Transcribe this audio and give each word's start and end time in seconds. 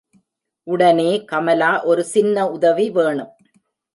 உடனே 0.67 1.25
கமலா 1.31 1.83
ஒரு 1.83 2.03
சின்ன 2.03 2.47
உதவி 2.49 2.89
வேணும். 2.89 3.31